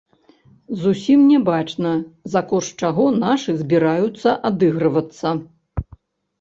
Зусім 0.83 1.19
не 1.31 1.39
бачна 1.49 1.91
за 2.37 2.41
кошт 2.53 2.73
чаго 2.87 3.05
нашы 3.25 3.57
збіраюцца 3.63 4.29
адыгрывацца. 4.53 5.27